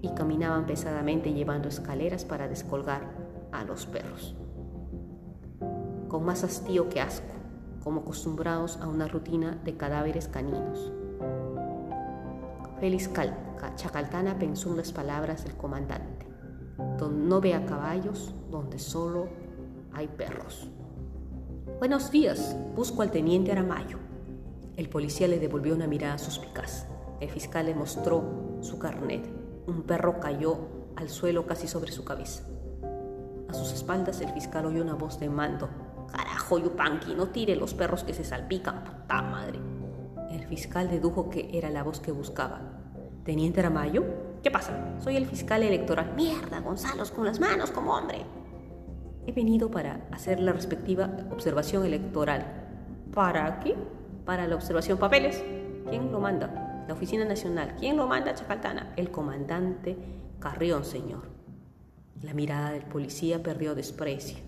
y 0.00 0.10
caminaban 0.10 0.66
pesadamente 0.66 1.32
llevando 1.32 1.68
escaleras 1.68 2.24
para 2.24 2.46
descolgar 2.46 3.10
a 3.50 3.64
los 3.64 3.86
perros. 3.86 4.36
Con 6.06 6.24
más 6.24 6.44
hastío 6.44 6.88
que 6.88 7.00
asco, 7.00 7.34
como 7.82 8.02
acostumbrados 8.02 8.76
a 8.76 8.86
una 8.86 9.08
rutina 9.08 9.58
de 9.64 9.76
cadáveres 9.76 10.28
caninos. 10.28 10.92
Félix 12.78 13.10
Chacaltana 13.74 14.38
pensó 14.38 14.70
en 14.70 14.76
las 14.76 14.92
palabras 14.92 15.42
del 15.42 15.56
comandante, 15.56 16.28
donde 16.96 17.28
no 17.28 17.40
ve 17.40 17.54
a 17.54 17.66
caballos, 17.66 18.36
donde 18.52 18.78
solo 18.78 19.26
hay 19.92 20.06
perros. 20.06 20.70
Buenos 21.78 22.10
días, 22.10 22.56
busco 22.74 23.02
al 23.02 23.12
teniente 23.12 23.52
Aramayo. 23.52 23.98
El 24.76 24.88
policía 24.88 25.28
le 25.28 25.38
devolvió 25.38 25.76
una 25.76 25.86
mirada 25.86 26.18
suspicaz. 26.18 26.88
El 27.20 27.30
fiscal 27.30 27.66
le 27.66 27.74
mostró 27.76 28.58
su 28.62 28.80
carnet. 28.80 29.24
Un 29.68 29.84
perro 29.84 30.18
cayó 30.18 30.58
al 30.96 31.08
suelo 31.08 31.46
casi 31.46 31.68
sobre 31.68 31.92
su 31.92 32.04
cabeza. 32.04 32.42
A 33.48 33.54
sus 33.54 33.70
espaldas 33.70 34.20
el 34.20 34.30
fiscal 34.30 34.66
oyó 34.66 34.82
una 34.82 34.94
voz 34.94 35.20
de 35.20 35.30
mando. 35.30 35.68
Carajo, 36.10 36.58
Yupanqui, 36.58 37.14
no 37.14 37.28
tire 37.28 37.54
los 37.54 37.74
perros 37.74 38.02
que 38.02 38.12
se 38.12 38.24
salpican, 38.24 38.82
puta 38.82 39.22
madre. 39.22 39.60
El 40.32 40.48
fiscal 40.48 40.90
dedujo 40.90 41.30
que 41.30 41.48
era 41.56 41.70
la 41.70 41.84
voz 41.84 42.00
que 42.00 42.10
buscaba. 42.10 42.60
¿Teniente 43.22 43.60
Aramayo? 43.60 44.04
¿Qué 44.42 44.50
pasa? 44.50 44.96
Soy 44.98 45.16
el 45.16 45.26
fiscal 45.26 45.62
electoral. 45.62 46.12
Mierda, 46.16 46.58
Gonzalo, 46.58 47.04
con 47.14 47.24
las 47.24 47.38
manos 47.38 47.70
como 47.70 47.94
hombre. 47.94 48.26
He 49.28 49.32
venido 49.32 49.70
para 49.70 50.08
hacer 50.10 50.40
la 50.40 50.52
respectiva 50.52 51.10
observación 51.30 51.84
electoral. 51.84 52.46
¿Para 53.12 53.60
qué? 53.60 53.76
para 54.24 54.46
la 54.46 54.54
observación 54.54 54.96
papeles. 54.98 55.44
¿Quién 55.90 56.10
lo 56.10 56.18
manda? 56.18 56.84
La 56.88 56.94
Oficina 56.94 57.26
Nacional. 57.26 57.76
¿Quién 57.78 57.98
lo 57.98 58.06
manda, 58.06 58.34
Chacaltana? 58.34 58.94
El 58.96 59.10
comandante 59.10 59.98
Carrión, 60.38 60.86
señor. 60.86 61.24
La 62.22 62.32
mirada 62.32 62.72
del 62.72 62.84
policía 62.84 63.42
perdió 63.42 63.74
desprecio. 63.74 64.38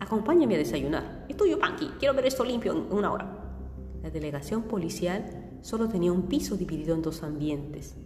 Acompáñame 0.00 0.56
a 0.56 0.58
desayunar. 0.58 1.24
Es 1.28 1.36
tuyo, 1.36 1.60
Panky. 1.60 1.92
Quiero 2.00 2.14
ver 2.14 2.26
esto 2.26 2.44
limpio 2.44 2.72
en 2.72 2.92
una 2.92 3.12
hora. 3.12 3.28
La 4.02 4.10
delegación 4.10 4.62
policial 4.62 5.58
solo 5.60 5.88
tenía 5.88 6.10
un 6.10 6.22
piso 6.22 6.56
dividido 6.56 6.96
en 6.96 7.02
dos 7.02 7.22
ambientes. 7.22 7.96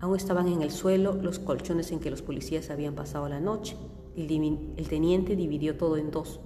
Aún 0.00 0.16
estaban 0.16 0.48
en 0.48 0.62
el 0.62 0.72
suelo 0.72 1.12
los 1.12 1.38
colchones 1.38 1.92
en 1.92 2.00
que 2.00 2.10
los 2.10 2.22
policías 2.22 2.70
habían 2.70 2.96
pasado 2.96 3.28
la 3.28 3.38
noche. 3.38 3.76
El, 4.16 4.88
teniente 4.88 5.36
dividió 5.36 5.76
todo 5.76 5.96
en 5.96 6.10
dos. 6.10 6.40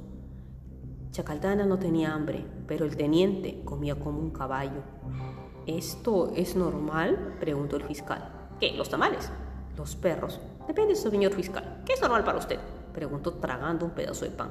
Chacaltana 1.11 1.66
no 1.66 1.78
tenía 1.78 2.14
hambre, 2.14 2.45
pero 2.66 2.85
el 2.85 2.97
teniente 2.97 3.62
comía 3.64 3.99
como 3.99 4.19
un 4.19 4.31
caballo. 4.31 4.83
¿Esto 5.66 6.33
es 6.35 6.57
normal? 6.57 7.37
preguntó 7.38 7.76
el 7.76 7.83
fiscal. 7.85 8.49
¿Qué? 8.61 8.73
¿Los 8.73 8.88
tamales? 8.88 9.31
Los 9.76 9.97
perros. 9.97 10.40
Depende, 10.66 10.95
señor 10.95 11.33
fiscal. 11.33 11.83
¿Qué 11.85 11.95
es 11.95 12.00
normal 12.00 12.25
para 12.25 12.38
usted? 12.38 12.59
preguntó 12.92 13.35
tragando 13.35 13.87
un 13.87 13.92
pedazo 13.92 14.25
de 14.25 14.31
pan. 14.31 14.50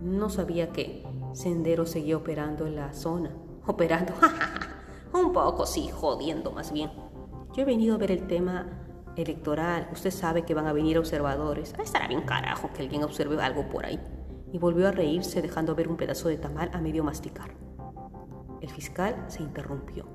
No 0.00 0.30
sabía 0.30 0.72
que 0.72 1.04
Sendero 1.32 1.86
seguía 1.86 2.16
operando 2.16 2.66
en 2.66 2.76
la 2.76 2.92
zona. 2.92 3.32
¿Operando? 3.66 4.14
un 5.12 5.32
poco, 5.32 5.66
sí, 5.66 5.90
jodiendo 5.92 6.52
más 6.52 6.72
bien. 6.72 6.90
Yo 7.54 7.62
he 7.62 7.64
venido 7.64 7.94
a 7.94 7.98
ver 7.98 8.12
el 8.12 8.26
tema 8.26 8.77
electoral. 9.22 9.88
Usted 9.92 10.10
sabe 10.10 10.42
que 10.42 10.54
van 10.54 10.66
a 10.66 10.72
venir 10.72 10.98
observadores. 10.98 11.74
Estará 11.82 12.08
bien 12.08 12.22
carajo 12.22 12.70
que 12.74 12.82
alguien 12.82 13.04
observe 13.04 13.40
algo 13.42 13.68
por 13.68 13.84
ahí 13.84 14.00
y 14.52 14.58
volvió 14.58 14.88
a 14.88 14.92
reírse 14.92 15.42
dejando 15.42 15.74
ver 15.74 15.88
un 15.88 15.96
pedazo 15.96 16.28
de 16.28 16.38
tamal 16.38 16.70
a 16.72 16.80
medio 16.80 17.04
masticar. 17.04 17.50
El 18.60 18.70
fiscal 18.70 19.24
se 19.28 19.42
interrumpió. 19.42 20.06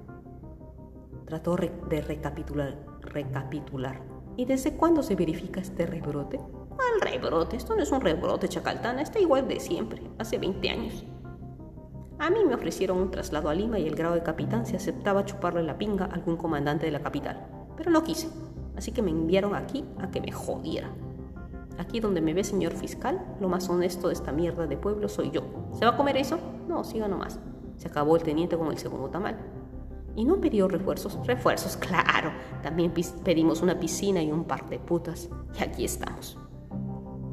Trató 1.26 1.56
de 1.56 2.02
recapitular, 2.02 2.78
recapitular. 3.02 4.02
¿Y 4.36 4.46
desde 4.46 4.76
cuándo 4.76 5.04
se 5.04 5.16
verifica 5.16 5.62
este 5.62 5.86
rebrote? 5.86 6.38
Al 6.38 7.02
rebrote, 7.02 7.56
esto 7.56 7.76
no 7.76 7.84
es 7.84 7.92
un 7.92 8.02
rebrote, 8.02 8.50
Chacaltana, 8.50 9.02
está 9.02 9.20
igual 9.20 9.48
de 9.48 9.60
siempre, 9.60 10.02
hace 10.18 10.38
20 10.38 10.70
años. 10.70 11.06
A 12.20 12.30
mí 12.30 12.44
me 12.46 12.56
ofrecieron 12.56 12.98
un 12.98 13.12
traslado 13.12 13.50
a 13.50 13.54
Lima 13.54 13.80
y 13.80 13.88
el 13.88 13.96
grado 13.96 14.16
de 14.16 14.24
capitán 14.24 14.66
se 14.66 14.76
aceptaba 14.76 15.26
chuparle 15.26 15.64
la 15.64 15.78
pinga 15.78 16.06
a 16.06 16.14
algún 16.14 16.38
comandante 16.38 16.86
de 16.86 16.92
la 16.92 17.02
capital, 17.02 17.48
pero 17.78 17.92
no 17.92 18.04
quise, 18.04 18.30
así 18.76 18.92
que 18.92 19.02
me 19.02 19.12
enviaron 19.12 19.56
aquí 19.56 19.86
a 20.00 20.10
que 20.12 20.22
me 20.22 20.32
jodiera. 20.32 20.90
Aquí 21.78 22.00
donde 22.00 22.22
me 22.22 22.34
ve 22.34 22.44
señor 22.44 22.74
fiscal, 22.74 23.24
lo 23.40 23.50
más 23.50 23.68
honesto 23.70 24.08
de 24.08 24.14
esta 24.14 24.32
mierda 24.32 24.68
de 24.68 24.78
pueblo 24.78 25.10
soy 25.10 25.32
yo. 25.32 25.42
¿Se 25.74 25.86
va 25.86 25.92
a 25.92 25.98
comer 25.98 26.18
eso? 26.18 26.38
No, 26.68 26.84
siga 26.84 27.08
nomás. 27.08 27.40
Se 27.78 27.88
acabó 27.88 28.16
el 28.16 28.24
teniente 28.24 28.58
con 28.58 28.68
el 28.68 28.78
segundo 28.78 29.10
tamal. 29.10 29.38
¿Y 30.16 30.26
no 30.26 30.40
pidió 30.40 30.68
refuerzos? 30.68 31.18
Refuerzos, 31.26 31.78
claro. 31.78 32.32
También 32.62 32.94
pedimos 33.24 33.62
una 33.62 33.80
piscina 33.80 34.22
y 34.22 34.32
un 34.32 34.44
par 34.44 34.70
de 34.70 34.80
putas. 34.80 35.30
Y 35.60 35.64
aquí 35.64 35.86
estamos. 35.86 36.38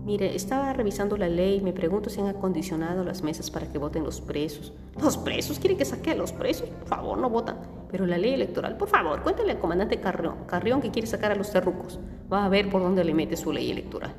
Mire, 0.04 0.35
estaba 0.35 0.73
revisando 0.73 1.16
la 1.18 1.28
ley 1.28 1.59
y 1.59 1.61
me 1.61 1.75
pregunto 1.75 2.09
si 2.09 2.20
han 2.20 2.26
acondicionado 2.26 3.04
las 3.04 3.23
mesas 3.23 3.50
para 3.50 3.70
que 3.70 3.78
voten 3.78 4.02
los 4.02 4.20
presos. 4.20 4.73
¿Los 5.00 5.18
presos? 5.18 5.59
¿Quieren 5.59 5.76
que 5.76 5.85
saque 5.85 6.12
a 6.12 6.14
los 6.14 6.32
presos? 6.32 6.68
Por 6.70 6.88
favor, 6.88 7.18
no 7.18 7.28
votan. 7.28 7.59
Pero 7.90 8.06
la 8.06 8.18
ley 8.18 8.35
electoral, 8.35 8.76
por 8.76 8.88
favor, 8.88 9.23
cuéntale 9.23 9.52
al 9.52 9.59
comandante 9.59 10.00
Carrión, 10.00 10.44
Carrión 10.47 10.80
que 10.80 10.90
quiere 10.90 11.09
sacar 11.09 11.32
a 11.32 11.35
los 11.35 11.50
terrucos. 11.50 11.99
Va 12.32 12.44
a 12.44 12.49
ver 12.49 12.70
por 12.70 12.82
dónde 12.82 13.02
le 13.02 13.14
mete 13.14 13.37
su 13.37 13.52
ley 13.52 13.70
electoral. 13.70 14.14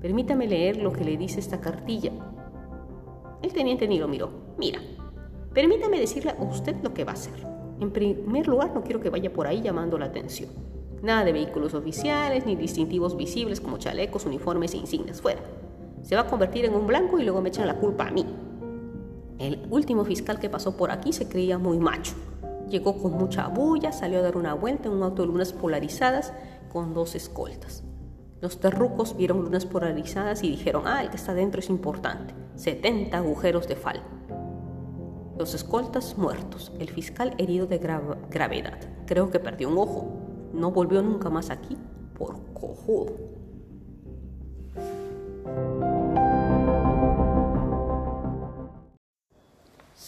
Permítame 0.00 0.46
leer 0.46 0.76
lo 0.76 0.92
que 0.92 1.04
le 1.04 1.16
dice 1.16 1.40
esta 1.40 1.60
cartilla. 1.60 2.12
El 3.42 3.52
teniente 3.52 3.86
ni 3.86 3.98
lo 3.98 4.08
miró. 4.08 4.30
Mira, 4.58 4.80
permítame 5.52 6.00
decirle 6.00 6.32
a 6.32 6.42
usted 6.42 6.76
lo 6.82 6.92
que 6.94 7.04
va 7.04 7.12
a 7.12 7.14
hacer. 7.14 7.34
En 7.80 7.92
primer 7.92 8.48
lugar, 8.48 8.72
no 8.74 8.82
quiero 8.82 9.00
que 9.00 9.10
vaya 9.10 9.32
por 9.32 9.46
ahí 9.46 9.62
llamando 9.62 9.96
la 9.98 10.06
atención. 10.06 10.50
Nada 11.02 11.24
de 11.24 11.32
vehículos 11.32 11.74
oficiales 11.74 12.44
ni 12.44 12.56
distintivos 12.56 13.16
visibles 13.16 13.60
como 13.60 13.78
chalecos, 13.78 14.26
uniformes 14.26 14.74
e 14.74 14.78
insignias. 14.78 15.20
Fuera. 15.20 15.40
Se 16.02 16.16
va 16.16 16.22
a 16.22 16.26
convertir 16.26 16.64
en 16.64 16.74
un 16.74 16.86
blanco 16.88 17.18
y 17.20 17.24
luego 17.24 17.40
me 17.40 17.50
echan 17.50 17.68
la 17.68 17.76
culpa 17.76 18.08
a 18.08 18.10
mí. 18.10 18.26
El 19.38 19.66
último 19.70 20.04
fiscal 20.04 20.40
que 20.40 20.50
pasó 20.50 20.76
por 20.76 20.90
aquí 20.90 21.12
se 21.12 21.28
creía 21.28 21.58
muy 21.58 21.78
macho. 21.78 22.14
Llegó 22.68 22.98
con 23.00 23.12
mucha 23.12 23.48
bulla, 23.48 23.92
salió 23.92 24.18
a 24.18 24.22
dar 24.22 24.36
una 24.36 24.54
vuelta 24.54 24.88
en 24.88 24.94
un 24.94 25.02
auto 25.02 25.22
de 25.22 25.28
lunas 25.28 25.52
polarizadas 25.52 26.32
con 26.70 26.92
dos 26.92 27.14
escoltas. 27.14 27.82
Los 28.40 28.60
terrucos 28.60 29.16
vieron 29.16 29.42
lunas 29.42 29.66
polarizadas 29.66 30.44
y 30.44 30.50
dijeron, 30.50 30.82
ah, 30.86 31.02
el 31.02 31.10
que 31.10 31.16
está 31.16 31.34
dentro 31.34 31.60
es 31.60 31.70
importante. 31.70 32.34
70 32.56 33.16
agujeros 33.16 33.66
de 33.66 33.76
fal. 33.76 34.02
Los 35.38 35.54
escoltas 35.54 36.18
muertos, 36.18 36.72
el 36.78 36.90
fiscal 36.90 37.34
herido 37.38 37.66
de 37.66 37.78
gravedad. 37.78 38.78
Creo 39.06 39.30
que 39.30 39.40
perdió 39.40 39.68
un 39.68 39.78
ojo. 39.78 40.08
No 40.52 40.70
volvió 40.70 41.02
nunca 41.02 41.30
más 41.30 41.50
aquí 41.50 41.76
por 42.16 42.52
cojudo. 42.52 43.16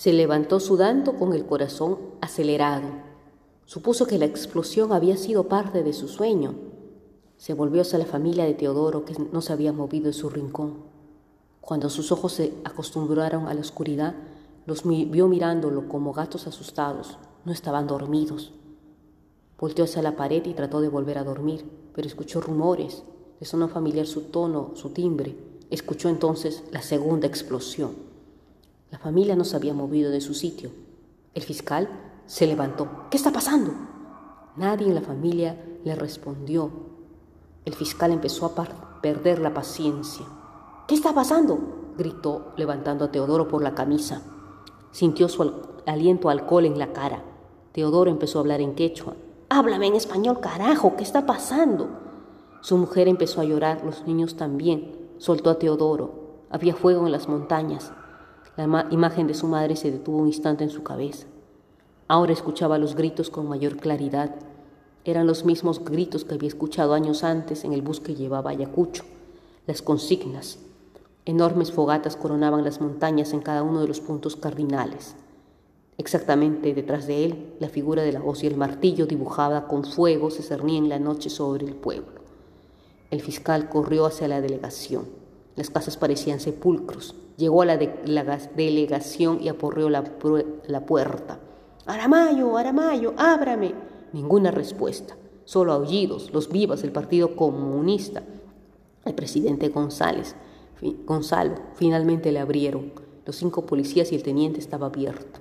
Se 0.00 0.14
levantó 0.14 0.60
sudando 0.60 1.16
con 1.16 1.34
el 1.34 1.44
corazón 1.44 1.98
acelerado. 2.22 2.88
Supuso 3.66 4.06
que 4.06 4.16
la 4.16 4.24
explosión 4.24 4.94
había 4.94 5.18
sido 5.18 5.46
parte 5.46 5.82
de 5.82 5.92
su 5.92 6.08
sueño. 6.08 6.54
Se 7.36 7.52
volvió 7.52 7.82
hacia 7.82 7.98
la 7.98 8.06
familia 8.06 8.44
de 8.46 8.54
Teodoro 8.54 9.04
que 9.04 9.14
no 9.30 9.42
se 9.42 9.52
había 9.52 9.74
movido 9.74 10.06
en 10.06 10.14
su 10.14 10.30
rincón. 10.30 10.84
Cuando 11.60 11.90
sus 11.90 12.12
ojos 12.12 12.32
se 12.32 12.54
acostumbraron 12.64 13.46
a 13.46 13.52
la 13.52 13.60
oscuridad, 13.60 14.14
los 14.64 14.84
vio 14.84 15.28
mirándolo 15.28 15.86
como 15.86 16.14
gatos 16.14 16.46
asustados. 16.46 17.18
No 17.44 17.52
estaban 17.52 17.86
dormidos. 17.86 18.54
Volteó 19.58 19.84
hacia 19.84 20.00
la 20.00 20.16
pared 20.16 20.42
y 20.46 20.54
trató 20.54 20.80
de 20.80 20.88
volver 20.88 21.18
a 21.18 21.24
dormir, 21.24 21.70
pero 21.94 22.08
escuchó 22.08 22.40
rumores. 22.40 23.02
Le 23.38 23.44
sonó 23.44 23.68
familiar 23.68 24.06
su 24.06 24.22
tono, 24.22 24.70
su 24.76 24.94
timbre. 24.94 25.36
Escuchó 25.68 26.08
entonces 26.08 26.64
la 26.72 26.80
segunda 26.80 27.26
explosión. 27.26 28.09
La 28.90 28.98
familia 28.98 29.36
no 29.36 29.44
se 29.44 29.56
había 29.56 29.72
movido 29.72 30.10
de 30.10 30.20
su 30.20 30.34
sitio. 30.34 30.70
El 31.34 31.42
fiscal 31.42 31.88
se 32.26 32.46
levantó. 32.46 33.06
¿Qué 33.10 33.16
está 33.16 33.30
pasando? 33.30 33.72
Nadie 34.56 34.88
en 34.88 34.96
la 34.96 35.00
familia 35.00 35.56
le 35.84 35.94
respondió. 35.94 36.70
El 37.64 37.74
fiscal 37.74 38.10
empezó 38.10 38.46
a 38.46 39.00
perder 39.00 39.38
la 39.38 39.54
paciencia. 39.54 40.26
¿Qué 40.88 40.94
está 40.94 41.14
pasando? 41.14 41.92
gritó, 41.96 42.52
levantando 42.56 43.04
a 43.04 43.12
Teodoro 43.12 43.46
por 43.46 43.62
la 43.62 43.74
camisa. 43.74 44.22
Sintió 44.90 45.28
su 45.28 45.52
aliento 45.86 46.28
alcohol 46.28 46.64
en 46.64 46.78
la 46.78 46.92
cara. 46.92 47.22
Teodoro 47.72 48.10
empezó 48.10 48.38
a 48.38 48.42
hablar 48.42 48.60
en 48.60 48.74
quechua. 48.74 49.14
Háblame 49.48 49.86
en 49.86 49.94
español, 49.94 50.40
carajo, 50.40 50.96
¿qué 50.96 51.04
está 51.04 51.26
pasando? 51.26 51.88
Su 52.60 52.76
mujer 52.76 53.06
empezó 53.06 53.40
a 53.40 53.44
llorar, 53.44 53.84
los 53.84 54.06
niños 54.06 54.36
también. 54.36 55.10
Soltó 55.18 55.50
a 55.50 55.58
Teodoro. 55.58 56.44
Había 56.50 56.74
fuego 56.74 57.06
en 57.06 57.12
las 57.12 57.28
montañas. 57.28 57.92
La 58.60 58.86
imagen 58.90 59.26
de 59.26 59.32
su 59.32 59.46
madre 59.46 59.74
se 59.74 59.90
detuvo 59.90 60.18
un 60.18 60.26
instante 60.26 60.64
en 60.64 60.68
su 60.68 60.82
cabeza. 60.82 61.26
Ahora 62.08 62.34
escuchaba 62.34 62.76
los 62.76 62.94
gritos 62.94 63.30
con 63.30 63.48
mayor 63.48 63.78
claridad. 63.78 64.34
Eran 65.06 65.26
los 65.26 65.46
mismos 65.46 65.82
gritos 65.82 66.26
que 66.26 66.34
había 66.34 66.48
escuchado 66.48 66.92
años 66.92 67.24
antes 67.24 67.64
en 67.64 67.72
el 67.72 67.80
bus 67.80 68.00
que 68.00 68.14
llevaba 68.14 68.50
a 68.50 68.52
Ayacucho. 68.52 69.04
Las 69.66 69.80
consignas. 69.80 70.58
Enormes 71.24 71.72
fogatas 71.72 72.16
coronaban 72.16 72.62
las 72.62 72.82
montañas 72.82 73.32
en 73.32 73.40
cada 73.40 73.62
uno 73.62 73.80
de 73.80 73.88
los 73.88 74.00
puntos 74.00 74.36
cardinales. 74.36 75.14
Exactamente 75.96 76.74
detrás 76.74 77.06
de 77.06 77.24
él, 77.24 77.54
la 77.60 77.70
figura 77.70 78.02
de 78.02 78.12
la 78.12 78.22
hoz 78.22 78.44
y 78.44 78.46
el 78.46 78.58
martillo 78.58 79.06
dibujada 79.06 79.68
con 79.68 79.84
fuego 79.84 80.30
se 80.30 80.42
cernía 80.42 80.76
en 80.76 80.90
la 80.90 80.98
noche 80.98 81.30
sobre 81.30 81.64
el 81.64 81.76
pueblo. 81.76 82.20
El 83.10 83.22
fiscal 83.22 83.70
corrió 83.70 84.04
hacia 84.04 84.28
la 84.28 84.42
delegación. 84.42 85.06
Las 85.56 85.70
casas 85.70 85.96
parecían 85.96 86.40
sepulcros. 86.40 87.14
Llegó 87.40 87.62
a 87.62 87.64
la, 87.64 87.78
delegación 88.54 89.42
y 89.42 89.48
aporreó 89.48 89.88
la, 89.88 90.04
puerta. 90.84 91.38
Aramayo, 91.86 92.58
Aramayo, 92.58 93.14
ábrame. 93.16 93.72
Ninguna 94.12 94.50
respuesta, 94.50 95.16
solo 95.46 95.72
aullidos, 95.72 96.34
los 96.34 96.50
vivas 96.50 96.82
del 96.82 96.92
Partido 96.92 97.34
Comunista. 97.36 98.22
El 99.06 99.14
presidente 99.14 99.70
González, 99.70 100.36
Gonzalo, 101.06 101.54
finalmente 101.76 102.30
le 102.30 102.40
abrieron. 102.40 102.92
Los 103.24 103.36
cinco 103.36 103.64
policías 103.64 104.12
y 104.12 104.16
el 104.16 104.22
teniente 104.22 104.60
estaba 104.60 104.88
abierto. 104.88 105.40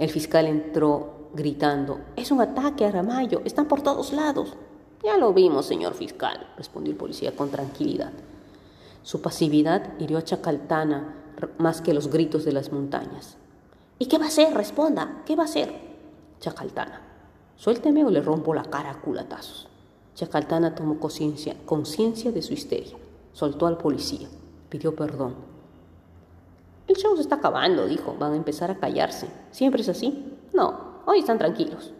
El 0.00 0.10
fiscal 0.10 0.46
entró 0.46 1.28
gritando, 1.34 2.00
es 2.16 2.32
un 2.32 2.40
ataque 2.40 2.84
a 2.84 2.90
Ramayo, 2.90 3.42
están 3.44 3.68
por 3.68 3.80
todos 3.82 4.12
lados. 4.12 4.56
Ya 5.04 5.16
lo 5.16 5.32
vimos, 5.32 5.66
señor 5.66 5.94
fiscal, 5.94 6.48
respondió 6.56 6.90
el 6.90 6.98
policía 6.98 7.36
con 7.36 7.48
tranquilidad. 7.48 8.10
Su 9.04 9.22
pasividad 9.22 9.92
hirió 10.00 10.18
a 10.18 10.24
Chacaltana 10.24 11.17
más 11.58 11.80
que 11.80 11.94
los 11.94 12.08
gritos 12.08 12.44
de 12.44 12.52
las 12.52 12.72
montañas. 12.72 13.36
¿Y 13.98 14.06
qué 14.06 14.18
va 14.18 14.26
a 14.26 14.28
hacer? 14.28 14.54
Responda, 14.54 15.22
¿qué 15.26 15.36
va 15.36 15.42
a 15.42 15.46
hacer? 15.46 15.74
Chacaltana, 16.40 17.00
suélteme 17.56 18.04
o 18.04 18.10
le 18.10 18.20
rompo 18.20 18.54
la 18.54 18.64
cara 18.64 18.90
a 18.90 19.00
culatazos. 19.00 19.68
Chacaltana 20.14 20.74
tomó 20.74 20.98
conciencia 20.98 22.32
de 22.32 22.42
su 22.42 22.52
histeria, 22.52 22.96
soltó 23.32 23.66
al 23.66 23.78
policía, 23.78 24.28
pidió 24.68 24.94
perdón 24.94 25.58
el 26.88 26.96
show 26.96 27.14
se 27.14 27.20
está 27.20 27.36
acabando, 27.36 27.86
dijo. 27.86 28.16
Van 28.18 28.32
a 28.32 28.36
empezar 28.36 28.70
a 28.70 28.78
callarse. 28.78 29.28
¿Siempre 29.50 29.82
es 29.82 29.90
así? 29.90 30.38
No, 30.54 31.02
hoy 31.04 31.18
están 31.18 31.36
tranquilos. 31.36 31.92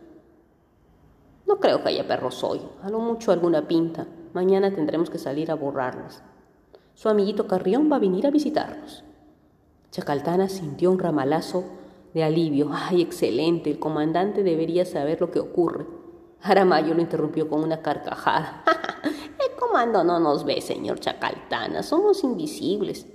No 1.46 1.60
creo 1.60 1.82
que 1.82 1.90
haya 1.90 2.08
perros 2.08 2.42
hoy. 2.42 2.62
A 2.82 2.88
lo 2.88 2.98
mucho 2.98 3.30
alguna 3.30 3.68
pinta. 3.68 4.06
Mañana 4.32 4.74
tendremos 4.74 5.10
que 5.10 5.18
salir 5.18 5.50
a 5.50 5.56
borrarlas. 5.56 6.22
Su 6.94 7.10
amiguito 7.10 7.46
Carrión 7.46 7.92
va 7.92 7.96
a 7.96 8.00
venir 8.00 8.26
a 8.26 8.30
visitarnos. 8.30 9.04
Chacaltana 9.90 10.48
sintió 10.48 10.90
un 10.90 10.98
ramalazo 10.98 11.64
de 12.14 12.24
alivio. 12.24 12.70
¡Ay, 12.72 13.02
excelente! 13.02 13.70
El 13.70 13.78
comandante 13.78 14.42
debería 14.42 14.84
saber 14.84 15.20
lo 15.20 15.30
que 15.30 15.40
ocurre. 15.40 15.86
Aramayo 16.42 16.94
lo 16.94 17.00
interrumpió 17.00 17.48
con 17.48 17.62
una 17.62 17.82
carcajada. 17.82 18.62
el 19.04 19.56
comando 19.58 20.04
no 20.04 20.20
nos 20.20 20.44
ve, 20.44 20.60
señor 20.60 21.00
Chacaltana. 21.00 21.82
Somos 21.82 22.22
invisibles. 22.22 23.06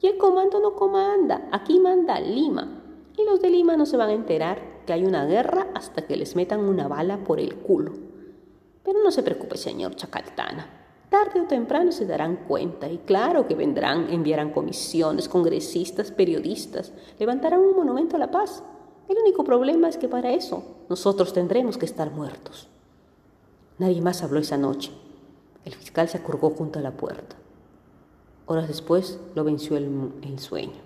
Y 0.00 0.08
el 0.08 0.18
comando 0.18 0.60
no 0.60 0.74
comanda, 0.74 1.48
aquí 1.52 1.78
manda 1.80 2.20
Lima. 2.20 2.82
Y 3.16 3.24
los 3.24 3.40
de 3.40 3.50
Lima 3.50 3.76
no 3.76 3.86
se 3.86 3.96
van 3.96 4.10
a 4.10 4.14
enterar 4.14 4.84
que 4.86 4.92
hay 4.92 5.04
una 5.04 5.24
guerra 5.24 5.68
hasta 5.74 6.02
que 6.02 6.16
les 6.16 6.36
metan 6.36 6.60
una 6.60 6.86
bala 6.86 7.24
por 7.24 7.40
el 7.40 7.56
culo. 7.56 7.92
Pero 8.82 9.02
no 9.02 9.10
se 9.10 9.22
preocupe, 9.22 9.56
señor 9.56 9.96
Chacaltana. 9.96 10.85
Tarde 11.10 11.40
o 11.40 11.46
temprano 11.46 11.92
se 11.92 12.04
darán 12.04 12.36
cuenta 12.48 12.88
y 12.88 12.98
claro 12.98 13.46
que 13.46 13.54
vendrán, 13.54 14.10
enviarán 14.10 14.50
comisiones, 14.50 15.28
congresistas, 15.28 16.10
periodistas, 16.10 16.92
levantarán 17.18 17.60
un 17.60 17.76
monumento 17.76 18.16
a 18.16 18.18
la 18.18 18.30
paz. 18.30 18.62
El 19.08 19.16
único 19.18 19.44
problema 19.44 19.88
es 19.88 19.96
que 19.96 20.08
para 20.08 20.32
eso 20.32 20.64
nosotros 20.88 21.32
tendremos 21.32 21.78
que 21.78 21.86
estar 21.86 22.10
muertos. 22.10 22.68
Nadie 23.78 24.00
más 24.00 24.22
habló 24.22 24.40
esa 24.40 24.56
noche. 24.56 24.90
El 25.64 25.74
fiscal 25.74 26.08
se 26.08 26.18
acurgó 26.18 26.50
junto 26.50 26.78
a 26.78 26.82
la 26.82 26.92
puerta. 26.92 27.36
Horas 28.46 28.68
después 28.68 29.18
lo 29.34 29.44
venció 29.44 29.76
el, 29.76 30.38
sueño. 30.38 30.80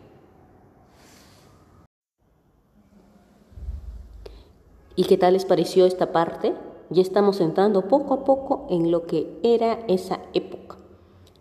¿Y 4.96 5.04
qué 5.04 5.16
tal 5.16 5.34
les 5.34 5.44
pareció 5.44 5.86
esta 5.86 6.12
parte? 6.12 6.54
Ya 6.90 7.02
estamos 7.02 7.40
entrando 7.40 7.86
poco 7.86 8.14
a 8.14 8.24
poco 8.24 8.66
en 8.68 8.90
lo 8.90 9.06
que 9.06 9.38
era 9.44 9.84
esa 9.86 10.20
época. 10.34 10.76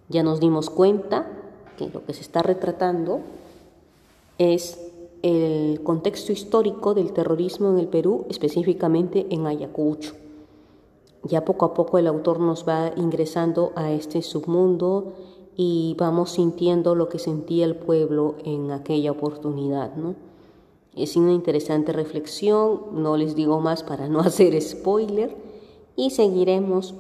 Ya 0.08 0.22
nos 0.22 0.40
dimos 0.40 0.70
cuenta 0.70 1.28
que 1.76 1.90
lo 1.90 2.06
que 2.06 2.14
se 2.14 2.22
está 2.22 2.44
retratando 2.44 3.22
es 4.38 4.80
el 5.24 5.82
contexto 5.84 6.32
histórico 6.32 6.94
del 6.94 7.14
terrorismo 7.14 7.70
en 7.72 7.80
el 7.80 7.88
Perú, 7.88 8.26
específicamente 8.30 9.26
en 9.32 9.48
Ayacucho. 9.48 10.14
Ya 11.24 11.44
poco 11.44 11.66
a 11.66 11.74
poco 11.74 11.98
el 11.98 12.08
autor 12.08 12.40
nos 12.40 12.68
va 12.68 12.94
ingresando 12.96 13.74
a 13.76 13.92
este 13.92 14.22
submundo 14.22 15.14
y 15.56 15.96
vamos 16.00 16.32
sintiendo 16.32 16.96
lo 16.96 17.10
que 17.10 17.20
sentía 17.20 17.66
el 17.66 17.76
pueblo 17.76 18.36
en 18.46 18.72
aquella 18.72 19.12
oportunidad. 19.12 19.96
¿no? 19.96 20.29
Es 21.04 21.16
una 21.16 21.32
interesante 21.32 21.94
reflexión, 21.94 22.82
no 22.94 23.16
les 23.18 23.36
digo 23.36 23.60
más 23.60 23.84
para 23.84 24.08
no 24.08 24.20
hacer 24.22 24.60
spoiler, 24.62 25.36
y 25.96 26.12
seguiremos 26.12 26.96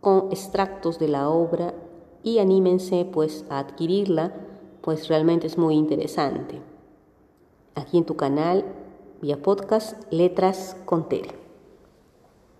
con 0.00 0.28
extractos 0.30 0.98
de 0.98 1.08
la 1.08 1.28
obra 1.28 1.74
y 2.22 2.38
anímense 2.38 3.04
pues 3.04 3.44
a 3.48 3.58
adquirirla, 3.58 4.34
pues 4.80 5.08
realmente 5.08 5.46
es 5.46 5.58
muy 5.58 5.74
interesante. 5.74 6.60
Aquí 7.74 7.98
en 7.98 8.04
tu 8.04 8.16
canal, 8.16 8.64
vía 9.20 9.40
podcast, 9.40 10.00
Letras 10.12 10.76
con 10.84 11.08
Tere. 11.08 11.47